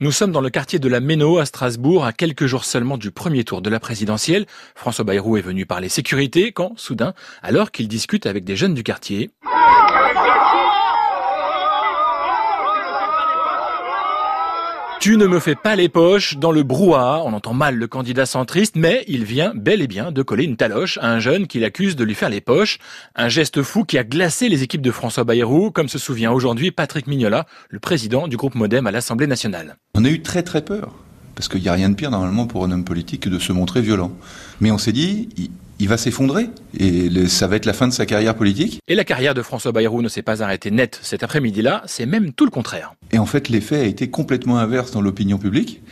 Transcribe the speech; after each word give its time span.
Nous 0.00 0.12
sommes 0.12 0.30
dans 0.30 0.42
le 0.42 0.50
quartier 0.50 0.78
de 0.78 0.88
la 0.88 1.00
Méno 1.00 1.38
à 1.38 1.46
Strasbourg, 1.46 2.04
à 2.04 2.12
quelques 2.12 2.44
jours 2.44 2.66
seulement 2.66 2.98
du 2.98 3.10
premier 3.10 3.42
tour 3.42 3.62
de 3.62 3.70
la 3.70 3.80
présidentielle. 3.80 4.44
François 4.74 5.04
Bayrou 5.04 5.38
est 5.38 5.40
venu 5.40 5.64
parler 5.64 5.88
sécurité 5.88 6.52
quand, 6.52 6.78
soudain, 6.78 7.14
alors 7.42 7.70
qu'il 7.70 7.88
discute 7.88 8.26
avec 8.26 8.44
des 8.44 8.54
jeunes 8.54 8.74
du 8.74 8.82
quartier, 8.82 9.30
Tu 14.98 15.16
ne 15.16 15.26
me 15.26 15.38
fais 15.40 15.54
pas 15.54 15.76
les 15.76 15.88
poches. 15.88 16.36
Dans 16.38 16.50
le 16.50 16.62
brouhaha, 16.62 17.22
on 17.24 17.32
entend 17.32 17.54
mal 17.54 17.76
le 17.76 17.86
candidat 17.86 18.26
centriste, 18.26 18.76
mais 18.76 19.04
il 19.08 19.24
vient 19.24 19.52
bel 19.54 19.82
et 19.82 19.86
bien 19.86 20.10
de 20.10 20.22
coller 20.22 20.44
une 20.44 20.56
taloche 20.56 20.98
à 21.02 21.12
un 21.12 21.20
jeune 21.20 21.46
qui 21.46 21.60
l'accuse 21.60 21.96
de 21.96 22.04
lui 22.04 22.14
faire 22.14 22.30
les 22.30 22.40
poches. 22.40 22.78
Un 23.14 23.28
geste 23.28 23.62
fou 23.62 23.84
qui 23.84 23.98
a 23.98 24.04
glacé 24.04 24.48
les 24.48 24.62
équipes 24.62 24.82
de 24.82 24.90
François 24.90 25.24
Bayrou, 25.24 25.70
comme 25.70 25.88
se 25.88 25.98
souvient 25.98 26.32
aujourd'hui 26.32 26.70
Patrick 26.70 27.06
Mignola, 27.06 27.46
le 27.68 27.78
président 27.78 28.26
du 28.26 28.36
groupe 28.36 28.54
Modem 28.54 28.86
à 28.86 28.90
l'Assemblée 28.90 29.26
nationale. 29.26 29.76
On 29.94 30.04
a 30.04 30.08
eu 30.08 30.22
très 30.22 30.42
très 30.42 30.64
peur. 30.64 30.92
Parce 31.34 31.48
qu'il 31.48 31.60
n'y 31.60 31.68
a 31.68 31.74
rien 31.74 31.90
de 31.90 31.94
pire 31.94 32.10
normalement 32.10 32.46
pour 32.46 32.64
un 32.64 32.72
homme 32.72 32.84
politique 32.84 33.24
que 33.24 33.28
de 33.28 33.38
se 33.38 33.52
montrer 33.52 33.82
violent. 33.82 34.10
Mais 34.60 34.70
on 34.70 34.78
s'est 34.78 34.92
dit, 34.92 35.28
il 35.78 35.88
va 35.88 35.96
s'effondrer 35.96 36.48
et 36.78 37.26
ça 37.28 37.46
va 37.46 37.56
être 37.56 37.66
la 37.66 37.72
fin 37.72 37.88
de 37.88 37.92
sa 37.92 38.06
carrière 38.06 38.34
politique. 38.34 38.80
Et 38.88 38.94
la 38.94 39.04
carrière 39.04 39.34
de 39.34 39.42
François 39.42 39.72
Bayrou 39.72 40.02
ne 40.02 40.08
s'est 40.08 40.22
pas 40.22 40.42
arrêtée 40.42 40.70
nette 40.70 40.98
cet 41.02 41.22
après-midi-là, 41.22 41.82
c'est 41.86 42.06
même 42.06 42.32
tout 42.32 42.44
le 42.44 42.50
contraire. 42.50 42.94
Et 43.12 43.18
en 43.18 43.26
fait, 43.26 43.48
l'effet 43.48 43.80
a 43.80 43.84
été 43.84 44.08
complètement 44.08 44.58
inverse 44.58 44.90
dans 44.90 45.00
l'opinion 45.00 45.38
publique. 45.38 45.82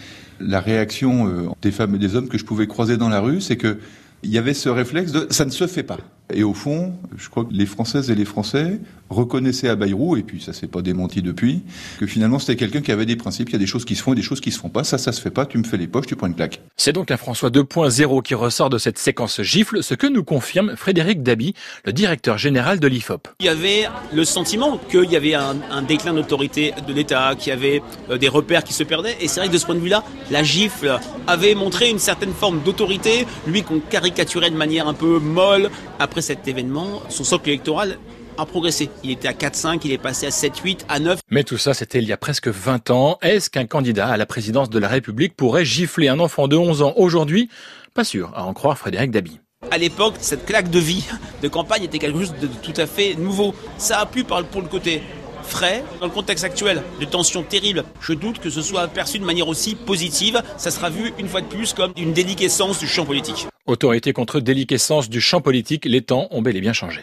La 0.41 0.60
réaction 0.60 1.29
euh, 1.29 1.48
des 1.62 1.70
femmes 1.70 1.95
et 1.95 1.98
des 1.98 2.16
hommes 2.16 2.29
que 2.29 2.38
je 2.38 2.45
pouvais 2.45 2.66
croiser 2.66 2.97
dans 2.97 3.09
la 3.09 3.20
rue, 3.20 3.41
c'est 3.41 3.57
que 3.57 3.79
il 4.23 4.30
y 4.30 4.38
avait 4.38 4.55
ce 4.55 4.69
réflexe 4.70 5.12
de 5.12 5.27
ça 5.30 5.45
ne 5.45 5.51
se 5.51 5.66
fait 5.66 5.83
pas. 5.83 5.98
Et 6.33 6.42
au 6.42 6.55
fond, 6.55 6.95
je 7.16 7.28
crois 7.28 7.45
que 7.45 7.52
les 7.52 7.66
Françaises 7.66 8.10
et 8.10 8.14
les 8.14 8.24
Français 8.24 8.80
reconnaissaient 9.10 9.69
à 9.69 9.77
Bayrou, 9.77 10.16
et 10.16 10.23
puis 10.23 10.41
ça 10.41 10.52
s'est 10.55 10.66
pas 10.66 10.80
démenti 10.80 11.20
depuis, 11.20 11.62
que 12.01 12.06
finalement 12.06 12.38
c'était 12.38 12.56
quelqu'un 12.56 12.80
qui 12.80 12.92
avait 12.92 13.05
des 13.05 13.16
principes, 13.16 13.51
il 13.51 13.52
y 13.52 13.56
a 13.56 13.59
des 13.59 13.66
choses 13.66 13.84
qui 13.84 13.95
se 13.95 14.02
font 14.02 14.15
et 14.15 14.16
des 14.16 14.23
choses 14.23 14.40
qui 14.40 14.51
se 14.51 14.59
font 14.59 14.71
pas, 14.71 14.85
ça 14.85 14.96
ça 14.96 15.13
se 15.13 15.21
fait 15.21 15.30
pas, 15.30 15.45
tu 15.45 15.59
me 15.59 15.65
fais 15.65 15.76
les 15.76 15.87
poches, 15.87 16.07
tu 16.07 16.16
prends 16.16 16.26
une 16.26 16.35
claque. 16.35 16.63
C'est 16.76 16.93
donc 16.93 17.10
un 17.10 17.18
François 17.18 17.51
2.0 17.51 18.23
qui 18.23 18.35
ressort 18.35 18.71
de 18.71 18.79
cette 18.79 18.98
séquence 18.98 19.43
gifle, 19.43 19.82
ce 19.82 19.95
que 19.95 20.07
nous 20.07 20.24
confirme 20.24 20.74
Frédéric 20.76 21.23
Dabi, 21.23 21.54
le 21.85 21.93
directeur 21.93 22.38
général 22.38 22.80
de 22.80 22.88
l'IFOP. 22.88 23.29
Il 23.41 23.46
y 23.46 23.51
avait 23.51 23.87
le 24.13 24.24
sentiment 24.24 24.79
qu'il 24.91 25.10
y 25.10 25.16
avait 25.16 25.35
un, 25.35 25.54
déclin 25.87 26.15
d'autorité 26.15 26.73
de 26.87 26.93
l'État, 26.95 27.35
qu'il 27.38 27.51
y 27.51 27.52
avait 27.52 27.82
euh, 28.10 28.16
des 28.16 28.29
repères 28.29 28.65
qui 28.65 28.73
se 28.73 28.82
perdaient, 28.82 29.16
et 29.20 29.29
c'est 29.29 29.41
vrai 29.41 29.48
que 29.48 29.52
de 29.52 29.59
ce 29.59 29.66
point 29.66 29.74
de 29.74 29.80
vue-là, 29.80 30.02
la 30.30 30.43
gifle 30.43 30.98
avait 31.26 31.54
montré 31.54 31.91
une 31.91 31.98
certaine 31.98 32.32
forme 32.32 32.60
d'autorité, 32.65 33.26
lui 33.46 33.63
qu'on 33.63 33.80
caricaturait 33.80 34.51
de 34.51 34.57
manière 34.57 34.88
un 34.88 34.95
peu 34.95 35.18
molle 35.18 35.70
après 35.98 36.13
cet 36.20 36.46
événement, 36.48 37.02
son 37.09 37.24
socle 37.24 37.48
électoral 37.48 37.98
a 38.38 38.46
progressé. 38.46 38.90
Il 39.02 39.10
était 39.10 39.29
à 39.29 39.32
4-5, 39.32 39.80
il 39.84 39.93
est 39.93 39.98
passé 39.98 40.26
à 40.26 40.30
7-8, 40.30 40.80
à 40.88 40.98
9. 40.98 41.20
Mais 41.30 41.45
tout 41.45 41.59
ça, 41.59 41.74
c'était 41.74 41.98
il 41.98 42.09
y 42.09 42.12
a 42.12 42.16
presque 42.16 42.48
20 42.48 42.90
ans. 42.90 43.18
Est-ce 43.23 43.51
qu'un 43.51 43.66
candidat 43.66 44.09
à 44.09 44.16
la 44.16 44.26
présidence 44.26 44.70
de 44.70 44.79
la 44.79 44.88
République 44.88 45.37
pourrait 45.37 45.65
gifler 45.65 46.09
un 46.09 46.20
enfant 46.20 46.48
de 46.48 46.57
11 46.57 46.82
ans 46.82 46.95
aujourd'hui? 46.96 47.48
Pas 47.95 48.04
sûr, 48.04 48.32
à 48.35 48.45
en 48.45 48.54
croire 48.54 48.76
Frédéric 48.76 49.10
Dabi. 49.10 49.38
À 49.70 49.79
l'époque, 49.79 50.15
cette 50.20 50.45
claque 50.45 50.70
de 50.70 50.79
vie 50.79 51.04
de 51.42 51.48
campagne 51.48 51.85
était 51.85 51.98
quelque 51.98 52.18
chose 52.18 52.35
de 52.40 52.46
tout 52.46 52.79
à 52.79 52.87
fait 52.87 53.15
nouveau. 53.15 53.54
Ça 53.79 54.01
a 54.01 54.07
pu, 54.07 54.24
pour 54.24 54.40
le 54.40 54.68
côté 54.68 55.02
frais, 55.42 55.85
dans 56.01 56.07
le 56.07 56.12
contexte 56.12 56.45
actuel 56.45 56.82
de 57.01 57.04
tensions 57.04 57.42
terribles, 57.42 57.85
je 58.01 58.12
doute 58.12 58.40
que 58.40 58.51
ce 58.51 58.62
soit 58.62 58.88
perçu 58.88 59.18
de 59.18 59.24
manière 59.24 59.48
aussi 59.48 59.74
positive. 59.74 60.42
Ça 60.57 60.70
sera 60.70 60.90
vu 60.90 61.12
une 61.18 61.29
fois 61.29 61.40
de 61.40 61.46
plus 61.46 61.73
comme 61.73 61.92
une 61.96 62.12
déliquescence 62.12 62.79
du 62.79 62.87
champ 62.87 63.04
politique. 63.04 63.46
Autorité 63.66 64.12
contre 64.12 64.41
déliquescence 64.41 65.09
du 65.09 65.22
champ 65.22 65.41
politique, 65.41 65.87
les 65.87 66.03
temps 66.03 66.28
ont 66.31 66.43
bel 66.43 66.54
et 66.54 66.60
bien 66.60 66.75
changé. 66.75 67.00